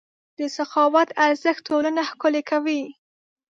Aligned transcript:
د 0.37 0.39
سخاوت 0.57 1.09
ارزښت 1.25 1.61
ټولنه 1.69 2.01
ښکلې 2.09 2.41
کوي. 2.49 2.81